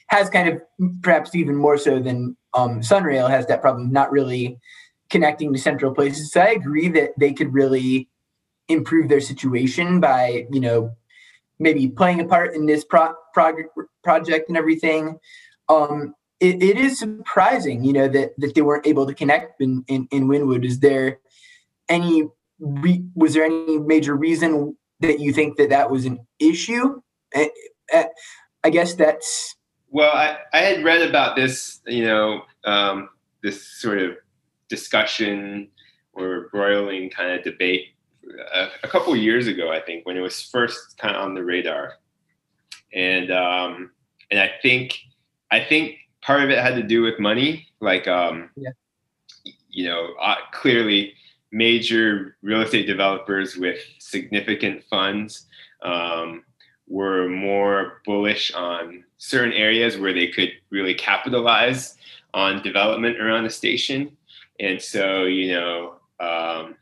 has 0.08 0.30
kind 0.30 0.48
of 0.48 0.60
perhaps 1.02 1.34
even 1.34 1.56
more 1.56 1.76
so 1.76 1.98
than 1.98 2.36
um, 2.54 2.80
Sunrail 2.80 3.28
has 3.28 3.46
that 3.46 3.60
problem, 3.60 3.92
not 3.92 4.10
really 4.10 4.58
connecting 5.10 5.52
to 5.52 5.58
central 5.58 5.94
places. 5.94 6.32
So 6.32 6.40
I 6.40 6.48
agree 6.48 6.88
that 6.88 7.10
they 7.18 7.32
could 7.32 7.52
really 7.52 8.08
improve 8.68 9.08
their 9.08 9.20
situation 9.20 10.00
by, 10.00 10.46
you 10.50 10.60
know, 10.60 10.96
maybe 11.58 11.88
playing 11.88 12.20
a 12.20 12.24
part 12.24 12.54
in 12.54 12.66
this 12.66 12.84
pro- 12.84 13.14
project 13.32 13.70
project 14.02 14.48
and 14.48 14.58
everything. 14.58 15.18
Um, 15.68 16.14
it, 16.40 16.62
it 16.62 16.76
is 16.76 16.98
surprising, 16.98 17.84
you 17.84 17.92
know, 17.92 18.08
that 18.08 18.32
that 18.38 18.54
they 18.54 18.62
weren't 18.62 18.86
able 18.86 19.06
to 19.06 19.14
connect 19.14 19.60
in 19.60 19.84
in, 19.88 20.08
in 20.10 20.28
Wynwood. 20.28 20.64
Is 20.64 20.80
there 20.80 21.18
any 21.88 22.24
re- 22.58 23.04
was 23.14 23.34
there 23.34 23.44
any 23.44 23.78
major 23.78 24.14
reason 24.14 24.76
that 25.00 25.20
you 25.20 25.32
think 25.32 25.56
that 25.56 25.70
that 25.70 25.90
was 25.90 26.04
an 26.04 26.26
issue? 26.38 27.00
I, 27.34 27.50
I 28.64 28.70
guess 28.70 28.94
that's 28.94 29.56
well, 29.90 30.12
I, 30.12 30.38
I 30.52 30.58
had 30.58 30.84
read 30.84 31.08
about 31.08 31.36
this, 31.36 31.80
you 31.86 32.04
know, 32.04 32.42
um, 32.64 33.08
this 33.42 33.66
sort 33.66 33.98
of 33.98 34.16
discussion 34.68 35.68
or 36.12 36.48
broiling 36.50 37.10
kind 37.10 37.32
of 37.32 37.44
debate 37.44 37.88
a, 38.54 38.68
a 38.84 38.88
couple 38.88 39.14
years 39.16 39.46
ago, 39.46 39.70
I 39.70 39.80
think, 39.80 40.06
when 40.06 40.16
it 40.16 40.20
was 40.20 40.42
first 40.42 40.98
kind 40.98 41.14
of 41.14 41.22
on 41.22 41.34
the 41.34 41.44
radar, 41.44 41.94
and 42.92 43.30
um, 43.30 43.90
and 44.30 44.40
I 44.40 44.52
think 44.62 44.98
I 45.50 45.60
think 45.60 45.96
part 46.22 46.42
of 46.42 46.50
it 46.50 46.58
had 46.58 46.74
to 46.74 46.82
do 46.82 47.02
with 47.02 47.18
money, 47.18 47.68
like 47.80 48.08
um, 48.08 48.50
yeah. 48.56 48.70
you 49.68 49.86
know, 49.86 50.14
uh, 50.20 50.36
clearly 50.52 51.14
major 51.52 52.36
real 52.42 52.62
estate 52.62 52.86
developers 52.86 53.56
with 53.56 53.78
significant 53.98 54.82
funds 54.90 55.46
um, 55.82 56.44
were 56.88 57.28
more 57.28 58.02
bullish 58.04 58.52
on 58.52 59.04
certain 59.18 59.52
areas 59.52 59.96
where 59.96 60.12
they 60.12 60.28
could 60.28 60.50
really 60.70 60.94
capitalize 60.94 61.96
on 62.34 62.62
development 62.62 63.18
around 63.20 63.44
the 63.44 63.50
station. 63.50 64.16
And 64.60 64.80
so, 64.80 65.24
you 65.24 65.52
know, 65.52 65.94
um, 66.20 66.76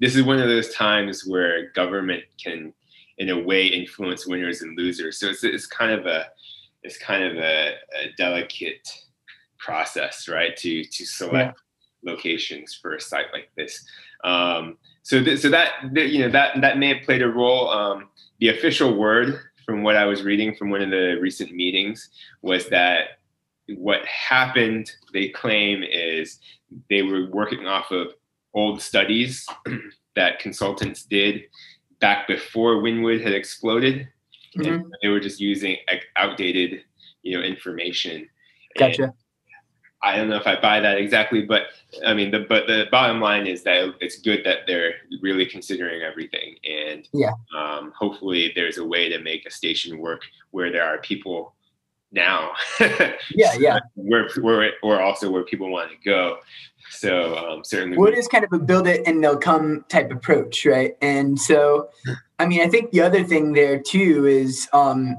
this 0.00 0.16
is 0.16 0.22
one 0.22 0.40
of 0.40 0.48
those 0.48 0.74
times 0.74 1.26
where 1.26 1.70
government 1.72 2.24
can, 2.42 2.72
in 3.18 3.30
a 3.30 3.38
way, 3.38 3.66
influence 3.66 4.26
winners 4.26 4.62
and 4.62 4.76
losers. 4.76 5.18
So 5.18 5.28
it's, 5.28 5.44
it's 5.44 5.66
kind 5.66 5.92
of 5.92 6.06
a 6.06 6.26
it's 6.82 6.96
kind 6.96 7.22
of 7.24 7.36
a, 7.36 7.74
a 8.02 8.12
delicate 8.16 8.88
process, 9.58 10.28
right? 10.28 10.56
To 10.56 10.84
to 10.84 11.06
select 11.06 11.58
yeah. 12.02 12.12
locations 12.12 12.74
for 12.74 12.94
a 12.94 13.00
site 13.00 13.26
like 13.32 13.50
this. 13.56 13.84
Um, 14.24 14.78
so 15.02 15.22
th- 15.22 15.38
so 15.40 15.50
that, 15.50 15.72
th- 15.94 16.10
you 16.10 16.20
know 16.20 16.30
that 16.30 16.60
that 16.60 16.78
may 16.78 16.94
have 16.94 17.04
played 17.04 17.22
a 17.22 17.28
role. 17.28 17.68
Um, 17.68 18.08
the 18.40 18.48
official 18.48 18.96
word 18.96 19.38
from 19.66 19.82
what 19.82 19.96
I 19.96 20.06
was 20.06 20.22
reading 20.22 20.54
from 20.54 20.70
one 20.70 20.80
of 20.80 20.90
the 20.90 21.18
recent 21.20 21.52
meetings 21.52 22.08
was 22.42 22.68
that 22.70 23.19
what 23.76 24.04
happened, 24.06 24.90
they 25.12 25.28
claim, 25.28 25.82
is 25.82 26.38
they 26.88 27.02
were 27.02 27.30
working 27.30 27.66
off 27.66 27.90
of 27.90 28.08
old 28.54 28.80
studies 28.80 29.46
that 30.16 30.38
consultants 30.38 31.04
did 31.04 31.42
back 32.00 32.26
before 32.26 32.76
Wynwood 32.76 33.22
had 33.22 33.32
exploded. 33.32 34.08
Mm-hmm. 34.58 34.72
And 34.72 34.94
they 35.02 35.08
were 35.08 35.20
just 35.20 35.40
using 35.40 35.76
outdated, 36.16 36.82
you 37.22 37.36
know, 37.36 37.44
information. 37.44 38.28
Gotcha. 38.76 39.04
And 39.04 39.12
I 40.02 40.16
don't 40.16 40.30
know 40.30 40.36
if 40.36 40.46
I 40.46 40.58
buy 40.58 40.80
that 40.80 40.98
exactly, 40.98 41.42
but 41.42 41.64
I 42.06 42.14
mean, 42.14 42.30
the 42.30 42.46
but 42.48 42.66
the 42.66 42.86
bottom 42.90 43.20
line 43.20 43.46
is 43.46 43.62
that 43.64 43.94
it's 44.00 44.18
good 44.18 44.44
that 44.44 44.60
they're 44.66 44.94
really 45.20 45.44
considering 45.44 46.02
everything, 46.02 46.56
and 46.64 47.06
yeah, 47.12 47.32
um, 47.54 47.92
hopefully 47.94 48.52
there's 48.54 48.78
a 48.78 48.84
way 48.84 49.10
to 49.10 49.18
make 49.18 49.44
a 49.44 49.50
station 49.50 49.98
work 49.98 50.22
where 50.52 50.72
there 50.72 50.84
are 50.84 50.98
people 50.98 51.54
now. 52.12 52.52
yeah, 52.80 53.12
yeah. 53.58 53.78
Where, 53.94 54.28
where, 54.40 54.72
or 54.82 55.00
also 55.00 55.30
where 55.30 55.44
people 55.44 55.70
want 55.70 55.90
to 55.90 55.96
go. 56.04 56.38
So 56.90 57.36
um, 57.36 57.64
certainly. 57.64 57.96
Well, 57.96 58.08
it 58.08 58.18
is 58.18 58.28
kind 58.28 58.44
of 58.44 58.52
a 58.52 58.58
build 58.58 58.86
it 58.86 59.06
and 59.06 59.22
they'll 59.22 59.36
come 59.36 59.84
type 59.88 60.10
approach, 60.10 60.66
right? 60.66 60.96
And 61.00 61.40
so, 61.40 61.88
I 62.38 62.46
mean, 62.46 62.60
I 62.60 62.68
think 62.68 62.90
the 62.90 63.02
other 63.02 63.22
thing 63.22 63.52
there 63.52 63.78
too 63.78 64.26
is 64.26 64.68
um, 64.72 65.16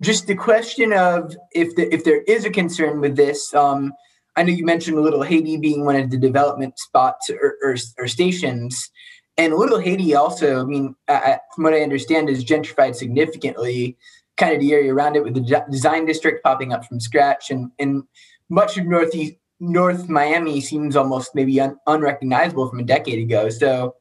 just 0.00 0.26
the 0.26 0.34
question 0.34 0.92
of 0.92 1.34
if 1.52 1.74
the, 1.76 1.92
if 1.92 2.04
there 2.04 2.22
is 2.22 2.44
a 2.44 2.50
concern 2.50 3.00
with 3.00 3.16
this. 3.16 3.54
Um, 3.54 3.92
I 4.38 4.42
know 4.42 4.52
you 4.52 4.66
mentioned 4.66 5.00
Little 5.00 5.22
Haiti 5.22 5.56
being 5.56 5.86
one 5.86 5.96
of 5.96 6.10
the 6.10 6.18
development 6.18 6.78
spots 6.78 7.30
or, 7.30 7.56
or, 7.62 7.76
or 7.98 8.06
stations. 8.06 8.90
And 9.38 9.54
Little 9.54 9.78
Haiti 9.78 10.14
also, 10.14 10.60
I 10.60 10.64
mean, 10.64 10.94
uh, 11.08 11.36
from 11.54 11.64
what 11.64 11.74
I 11.74 11.80
understand, 11.80 12.28
is 12.28 12.44
gentrified 12.44 12.94
significantly 12.94 13.96
kind 14.36 14.54
of 14.54 14.60
the 14.60 14.72
area 14.72 14.92
around 14.92 15.16
it 15.16 15.24
with 15.24 15.34
the 15.34 15.64
design 15.70 16.06
district 16.06 16.44
popping 16.44 16.72
up 16.72 16.84
from 16.84 17.00
scratch. 17.00 17.50
And, 17.50 17.70
and 17.78 18.04
much 18.48 18.76
of 18.76 18.86
northeast 18.86 19.34
north 19.58 20.08
miami 20.08 20.60
seems 20.60 20.96
almost 20.96 21.34
maybe 21.34 21.58
un, 21.60 21.78
unrecognizable 21.86 22.68
from 22.68 22.80
a 22.80 22.84
decade 22.84 23.18
ago. 23.18 23.48
So 23.48 23.94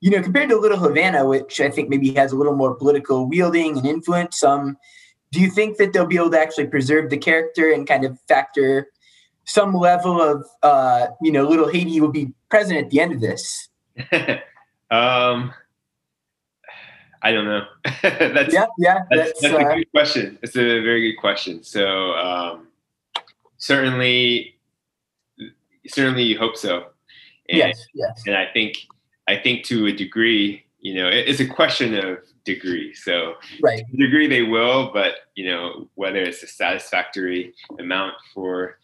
you 0.00 0.10
know 0.10 0.22
compared 0.22 0.48
to 0.48 0.56
little 0.56 0.78
havana 0.78 1.26
which 1.26 1.60
i 1.60 1.68
think 1.68 1.90
maybe 1.90 2.12
has 2.14 2.32
a 2.32 2.36
little 2.36 2.56
more 2.56 2.74
political 2.74 3.26
wielding 3.26 3.76
and 3.76 3.86
influence 3.86 4.42
um 4.42 4.76
do 5.30 5.40
you 5.40 5.50
think 5.50 5.76
that 5.76 5.92
they'll 5.92 6.06
be 6.06 6.16
able 6.16 6.30
to 6.30 6.40
actually 6.40 6.66
preserve 6.66 7.10
the 7.10 7.18
character 7.18 7.70
and 7.70 7.86
kind 7.86 8.04
of 8.04 8.18
factor 8.26 8.88
some 9.44 9.74
level 9.74 10.20
of 10.20 10.46
uh 10.62 11.08
you 11.20 11.30
know 11.30 11.46
little 11.46 11.68
haiti 11.68 12.00
will 12.00 12.08
be 12.08 12.32
present 12.48 12.78
at 12.78 12.90
the 12.90 13.00
end 13.00 13.12
of 13.12 13.20
this? 13.20 13.68
Um 14.92 15.54
I 17.22 17.32
don't 17.32 17.44
know. 17.44 17.66
that's, 18.02 18.52
yeah, 18.52 18.66
yeah. 18.78 19.00
That's, 19.10 19.32
that's, 19.32 19.40
that's 19.42 19.54
uh, 19.54 19.68
a 19.68 19.76
good 19.76 19.90
question. 19.92 20.38
It's 20.42 20.56
a 20.56 20.80
very 20.80 21.10
good 21.10 21.20
question. 21.20 21.62
So 21.62 22.12
um, 22.12 22.68
certainly, 23.58 24.58
certainly, 25.86 26.22
you 26.22 26.38
hope 26.38 26.56
so. 26.56 26.86
And, 27.48 27.58
yes, 27.58 27.86
yes. 27.94 28.22
And 28.26 28.36
I 28.36 28.46
think, 28.52 28.76
I 29.28 29.36
think 29.36 29.64
to 29.66 29.86
a 29.86 29.92
degree, 29.92 30.64
you 30.78 30.94
know, 30.94 31.08
it, 31.08 31.28
it's 31.28 31.40
a 31.40 31.46
question 31.46 31.94
of 31.94 32.18
degree. 32.44 32.94
So 32.94 33.34
right, 33.62 33.84
degree 33.96 34.26
they 34.26 34.42
will, 34.42 34.92
but 34.92 35.14
you 35.34 35.46
know, 35.46 35.88
whether 35.94 36.20
it's 36.20 36.42
a 36.42 36.46
satisfactory 36.46 37.54
amount 37.78 38.14
for 38.34 38.78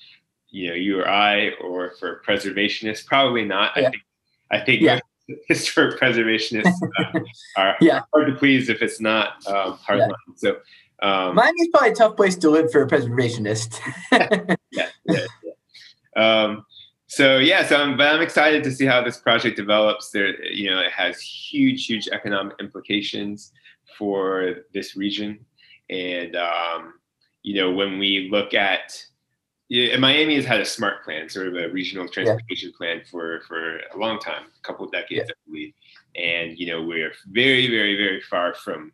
you 0.50 0.68
know 0.68 0.74
you 0.74 1.00
or 1.00 1.08
I 1.08 1.50
or 1.62 1.92
for 1.98 2.22
preservationists, 2.26 3.04
probably 3.06 3.44
not. 3.44 3.72
Yeah. 3.76 3.88
I 3.88 3.90
think 3.90 4.02
I 4.50 4.60
think 4.60 4.82
yeah. 4.82 5.00
historic 5.48 6.00
preservationists 6.00 6.72
uh, 6.98 7.20
are 7.56 7.76
yeah. 7.80 8.02
hard 8.12 8.28
to 8.28 8.34
please 8.34 8.68
if 8.68 8.82
it's 8.82 9.00
not 9.00 9.46
um, 9.46 9.78
hard 9.82 10.00
yeah. 10.00 10.08
So 10.36 10.56
um, 11.02 11.34
Miami's 11.34 11.68
probably 11.68 11.90
a 11.90 11.94
tough 11.94 12.16
place 12.16 12.36
to 12.36 12.50
live 12.50 12.72
for 12.72 12.82
a 12.82 12.86
preservationist. 12.86 13.80
yeah, 14.72 14.88
yeah, 15.04 15.26
yeah. 15.42 15.62
Um, 16.16 16.64
so 17.08 17.38
yeah, 17.38 17.66
so 17.66 17.76
I'm, 17.76 17.96
but 17.96 18.12
I'm 18.14 18.22
excited 18.22 18.64
to 18.64 18.70
see 18.70 18.86
how 18.86 19.02
this 19.02 19.18
project 19.18 19.56
develops. 19.56 20.10
There, 20.10 20.42
you 20.44 20.70
know, 20.70 20.80
it 20.80 20.92
has 20.92 21.20
huge, 21.20 21.86
huge 21.86 22.08
economic 22.08 22.56
implications 22.60 23.52
for 23.98 24.56
this 24.72 24.96
region, 24.96 25.44
and 25.90 26.34
um, 26.34 26.94
you 27.42 27.54
know, 27.60 27.70
when 27.70 27.98
we 27.98 28.28
look 28.30 28.54
at 28.54 29.04
yeah, 29.68 29.92
and 29.92 30.00
Miami 30.00 30.36
has 30.36 30.44
had 30.44 30.60
a 30.60 30.64
smart 30.64 31.04
plan, 31.04 31.28
sort 31.28 31.48
of 31.48 31.54
a 31.56 31.68
regional 31.68 32.08
transportation 32.08 32.70
yeah. 32.70 32.76
plan 32.76 33.02
for 33.10 33.40
for 33.48 33.78
a 33.78 33.96
long 33.96 34.18
time, 34.20 34.44
a 34.44 34.62
couple 34.66 34.86
of 34.86 34.92
decades, 34.92 35.28
yeah. 35.28 35.32
I 35.32 35.50
believe. 35.50 35.72
And 36.14 36.58
you 36.58 36.68
know, 36.68 36.82
we're 36.82 37.12
very, 37.28 37.68
very, 37.68 37.96
very 37.96 38.20
far 38.20 38.54
from 38.54 38.92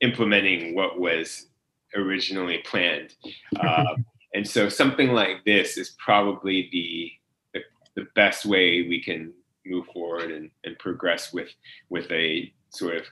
implementing 0.00 0.74
what 0.74 0.98
was 0.98 1.48
originally 1.94 2.58
planned. 2.64 3.14
Um, 3.60 4.06
and 4.34 4.48
so, 4.48 4.70
something 4.70 5.12
like 5.12 5.44
this 5.44 5.76
is 5.76 5.96
probably 5.98 6.68
the, 6.72 7.12
the 7.54 7.60
the, 7.94 8.08
best 8.14 8.46
way 8.46 8.88
we 8.88 9.02
can 9.02 9.34
move 9.66 9.84
forward 9.92 10.30
and, 10.30 10.50
and 10.64 10.78
progress 10.78 11.32
with 11.32 11.50
with 11.90 12.10
a 12.10 12.50
sort 12.70 12.96
of 12.96 13.04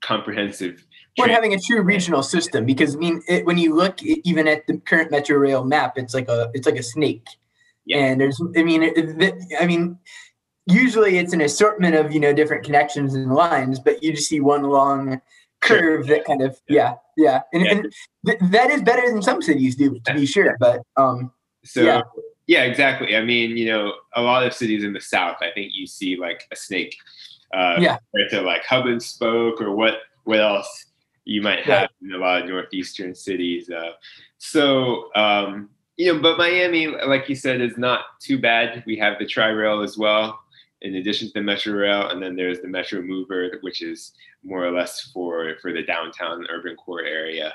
comprehensive. 0.00 0.84
We're 1.18 1.28
having 1.28 1.54
a 1.54 1.58
true 1.58 1.82
regional 1.82 2.22
system 2.22 2.66
because 2.66 2.94
I 2.94 2.98
mean, 2.98 3.22
it, 3.26 3.46
when 3.46 3.56
you 3.56 3.74
look 3.74 4.02
even 4.02 4.46
at 4.46 4.66
the 4.66 4.76
current 4.78 5.10
Metro 5.10 5.38
Rail 5.38 5.64
map, 5.64 5.96
it's 5.96 6.12
like 6.12 6.28
a 6.28 6.50
it's 6.52 6.66
like 6.66 6.76
a 6.76 6.82
snake, 6.82 7.26
yeah. 7.86 7.98
and 7.98 8.20
there's 8.20 8.40
I 8.54 8.62
mean, 8.62 8.82
it, 8.82 9.34
I 9.58 9.66
mean, 9.66 9.98
usually 10.66 11.16
it's 11.16 11.32
an 11.32 11.40
assortment 11.40 11.94
of 11.94 12.12
you 12.12 12.20
know 12.20 12.34
different 12.34 12.64
connections 12.64 13.14
and 13.14 13.32
lines, 13.32 13.80
but 13.80 14.02
you 14.02 14.12
just 14.12 14.28
see 14.28 14.40
one 14.40 14.64
long 14.64 15.22
curve 15.60 16.06
that 16.08 16.26
kind 16.26 16.42
of 16.42 16.60
yeah 16.68 16.96
yeah, 17.16 17.40
and, 17.52 17.64
yeah. 17.64 17.72
and 17.72 17.92
th- 18.26 18.38
that 18.50 18.70
is 18.70 18.82
better 18.82 19.10
than 19.10 19.22
some 19.22 19.40
cities 19.40 19.74
do 19.74 19.98
to 20.04 20.14
be 20.14 20.26
sure, 20.26 20.56
but 20.60 20.82
um. 20.96 21.32
So 21.64 21.82
yeah. 21.82 22.02
yeah, 22.46 22.62
exactly. 22.62 23.16
I 23.16 23.22
mean, 23.22 23.56
you 23.56 23.66
know, 23.66 23.92
a 24.14 24.22
lot 24.22 24.46
of 24.46 24.52
cities 24.52 24.84
in 24.84 24.92
the 24.92 25.00
South, 25.00 25.38
I 25.40 25.50
think 25.50 25.72
you 25.74 25.86
see 25.86 26.16
like 26.16 26.42
a 26.52 26.56
snake 26.56 26.96
uh, 27.54 27.76
yeah. 27.78 27.98
compared 28.10 28.30
to 28.30 28.40
like 28.42 28.64
hub 28.64 28.86
and 28.86 29.02
spoke 29.02 29.60
or 29.60 29.74
what 29.74 29.98
what 30.24 30.40
else 30.40 30.86
you 31.24 31.42
might 31.42 31.60
have 31.60 31.90
yeah. 32.00 32.08
in 32.08 32.14
a 32.14 32.18
lot 32.18 32.42
of 32.42 32.48
northeastern 32.48 33.14
cities. 33.14 33.70
Uh, 33.70 33.92
so 34.38 35.14
um, 35.14 35.70
you 35.96 36.12
know, 36.12 36.20
but 36.20 36.38
Miami, 36.38 36.88
like 36.88 37.28
you 37.28 37.34
said, 37.34 37.60
is 37.60 37.78
not 37.78 38.00
too 38.20 38.38
bad. 38.38 38.84
We 38.86 38.96
have 38.98 39.18
the 39.18 39.26
Tri 39.26 39.48
Rail 39.48 39.80
as 39.82 39.96
well, 39.96 40.38
in 40.82 40.96
addition 40.96 41.28
to 41.28 41.34
the 41.34 41.42
Metro 41.42 41.72
Rail, 41.72 42.10
and 42.10 42.22
then 42.22 42.36
there's 42.36 42.60
the 42.60 42.68
Metro 42.68 43.00
Mover, 43.00 43.58
which 43.62 43.82
is 43.82 44.12
more 44.44 44.64
or 44.64 44.70
less 44.70 45.10
for 45.12 45.54
for 45.60 45.72
the 45.72 45.82
downtown 45.82 46.46
urban 46.50 46.76
core 46.76 47.02
area. 47.02 47.54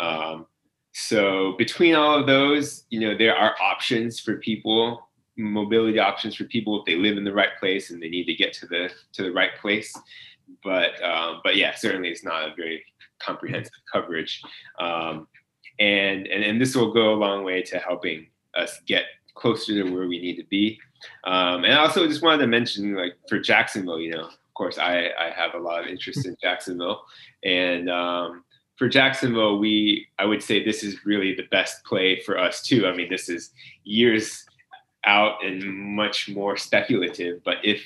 Um, 0.00 0.46
so 0.92 1.54
between 1.58 1.94
all 1.94 2.18
of 2.18 2.26
those, 2.26 2.84
you 2.90 3.00
know, 3.00 3.16
there 3.16 3.34
are 3.34 3.54
options 3.62 4.20
for 4.20 4.36
people 4.36 5.08
mobility 5.36 5.98
options 5.98 6.34
for 6.34 6.44
people 6.44 6.78
if 6.78 6.86
they 6.86 6.96
live 6.96 7.16
in 7.16 7.24
the 7.24 7.32
right 7.32 7.56
place 7.58 7.90
and 7.90 8.02
they 8.02 8.08
need 8.08 8.24
to 8.24 8.34
get 8.34 8.52
to 8.52 8.66
the 8.66 8.90
to 9.12 9.22
the 9.22 9.32
right 9.32 9.56
place. 9.60 9.92
But 10.62 11.02
um, 11.02 11.40
but 11.42 11.56
yeah, 11.56 11.74
certainly 11.74 12.10
it's 12.10 12.24
not 12.24 12.48
a 12.48 12.54
very 12.54 12.84
comprehensive 13.18 13.72
coverage, 13.90 14.42
um, 14.78 15.28
and, 15.78 16.26
and 16.26 16.44
and 16.44 16.60
this 16.60 16.74
will 16.74 16.92
go 16.92 17.12
a 17.12 17.16
long 17.16 17.44
way 17.44 17.62
to 17.62 17.78
helping 17.78 18.26
us 18.54 18.80
get 18.86 19.04
closer 19.34 19.72
to 19.72 19.90
where 19.90 20.06
we 20.06 20.20
need 20.20 20.36
to 20.36 20.44
be. 20.44 20.78
Um, 21.24 21.64
and 21.64 21.74
also 21.74 22.06
just 22.06 22.22
wanted 22.22 22.42
to 22.42 22.46
mention, 22.46 22.94
like 22.94 23.14
for 23.28 23.38
Jacksonville, 23.38 24.00
you 24.00 24.10
know, 24.10 24.26
of 24.26 24.54
course, 24.54 24.78
I 24.78 25.10
I 25.18 25.30
have 25.34 25.54
a 25.54 25.58
lot 25.58 25.82
of 25.82 25.86
interest 25.86 26.26
in 26.26 26.36
Jacksonville, 26.42 27.02
and 27.44 27.88
um, 27.88 28.44
for 28.76 28.88
Jacksonville, 28.88 29.58
we 29.58 30.06
I 30.18 30.26
would 30.26 30.42
say 30.42 30.62
this 30.62 30.82
is 30.82 31.06
really 31.06 31.34
the 31.34 31.46
best 31.50 31.84
play 31.84 32.20
for 32.20 32.38
us 32.38 32.62
too. 32.62 32.86
I 32.86 32.94
mean, 32.94 33.08
this 33.08 33.28
is 33.28 33.50
years 33.84 34.44
out 35.04 35.44
and 35.44 35.64
much 35.64 36.28
more 36.28 36.56
speculative. 36.56 37.42
But 37.44 37.58
if 37.64 37.82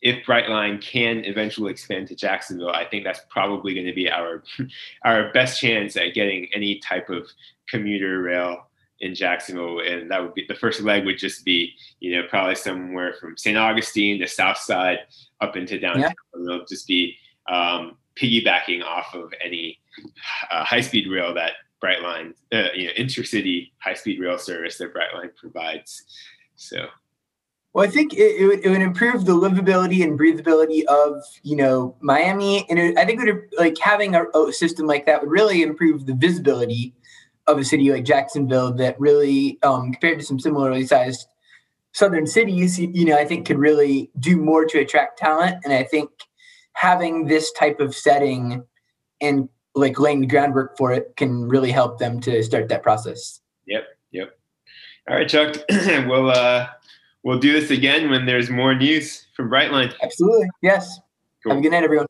if 0.00 0.24
Brightline 0.24 0.80
can 0.80 1.24
eventually 1.24 1.72
expand 1.72 2.06
to 2.08 2.14
Jacksonville, 2.14 2.70
I 2.70 2.84
think 2.84 3.02
that's 3.02 3.20
probably 3.28 3.74
going 3.74 3.86
to 3.86 3.92
be 3.92 4.10
our 4.10 4.44
our 5.04 5.32
best 5.32 5.60
chance 5.60 5.96
at 5.96 6.14
getting 6.14 6.48
any 6.54 6.78
type 6.78 7.10
of 7.10 7.28
commuter 7.68 8.22
rail 8.22 8.68
in 9.00 9.14
Jacksonville, 9.14 9.80
and 9.80 10.10
that 10.10 10.20
would 10.20 10.34
be 10.34 10.44
the 10.48 10.54
first 10.54 10.80
leg 10.80 11.04
would 11.04 11.18
just 11.18 11.44
be 11.44 11.72
you 12.00 12.16
know 12.16 12.26
probably 12.28 12.54
somewhere 12.54 13.14
from 13.20 13.36
St. 13.36 13.56
Augustine, 13.56 14.20
the 14.20 14.26
South 14.26 14.58
Side, 14.58 15.00
up 15.40 15.56
into 15.56 15.78
downtown. 15.78 16.14
Yeah. 16.34 16.54
It'll 16.54 16.66
just 16.66 16.86
be 16.86 17.16
um, 17.48 17.96
piggybacking 18.16 18.84
off 18.84 19.14
of 19.14 19.32
any 19.44 19.78
uh, 20.50 20.64
high 20.64 20.80
speed 20.80 21.08
rail 21.08 21.34
that 21.34 21.52
Brightline, 21.82 22.34
uh, 22.52 22.68
you 22.74 22.86
know, 22.86 22.92
intercity 22.98 23.70
high 23.78 23.94
speed 23.94 24.20
rail 24.20 24.38
service 24.38 24.78
that 24.78 24.92
Brightline 24.92 25.34
provides. 25.36 26.04
So. 26.58 26.86
Well, 27.72 27.86
I 27.86 27.90
think 27.90 28.14
it, 28.14 28.40
it, 28.40 28.46
would, 28.46 28.64
it 28.64 28.70
would 28.70 28.82
improve 28.82 29.24
the 29.24 29.34
livability 29.34 30.02
and 30.02 30.18
breathability 30.18 30.84
of 30.84 31.22
you 31.42 31.56
know 31.56 31.96
Miami, 32.00 32.68
and 32.68 32.78
it, 32.78 32.98
I 32.98 33.04
think 33.04 33.20
it 33.20 33.32
would 33.32 33.44
like 33.58 33.78
having 33.78 34.14
a, 34.14 34.24
a 34.30 34.52
system 34.52 34.86
like 34.86 35.06
that 35.06 35.20
would 35.20 35.30
really 35.30 35.62
improve 35.62 36.06
the 36.06 36.14
visibility 36.14 36.94
of 37.46 37.58
a 37.58 37.64
city 37.64 37.90
like 37.90 38.04
Jacksonville 38.04 38.72
that 38.74 38.98
really, 39.00 39.58
um, 39.62 39.92
compared 39.92 40.18
to 40.20 40.24
some 40.24 40.38
similarly 40.38 40.86
sized 40.86 41.26
southern 41.92 42.26
cities, 42.26 42.78
you 42.78 43.04
know, 43.04 43.16
I 43.16 43.24
think 43.24 43.46
could 43.46 43.58
really 43.58 44.10
do 44.18 44.36
more 44.36 44.64
to 44.66 44.78
attract 44.78 45.18
talent. 45.18 45.56
And 45.64 45.72
I 45.72 45.82
think 45.82 46.10
having 46.74 47.26
this 47.26 47.50
type 47.52 47.80
of 47.80 47.94
setting 47.94 48.64
and 49.20 49.48
like 49.74 49.98
laying 49.98 50.20
the 50.20 50.26
groundwork 50.26 50.76
for 50.76 50.92
it 50.92 51.14
can 51.16 51.48
really 51.48 51.70
help 51.70 51.98
them 51.98 52.20
to 52.20 52.42
start 52.42 52.68
that 52.68 52.82
process. 52.82 53.40
Yep. 53.66 53.84
Yep. 54.12 54.37
All 55.08 55.16
right, 55.16 55.26
Chuck. 55.26 55.56
we'll 56.06 56.30
uh, 56.30 56.66
we'll 57.22 57.38
do 57.38 57.58
this 57.58 57.70
again 57.70 58.10
when 58.10 58.26
there's 58.26 58.50
more 58.50 58.74
news 58.74 59.26
from 59.34 59.48
Brightline. 59.48 59.94
Absolutely. 60.02 60.48
Yes. 60.60 61.00
Cool. 61.42 61.52
Have 61.52 61.60
a 61.60 61.62
good 61.62 61.72
night, 61.72 61.84
everyone. 61.84 62.07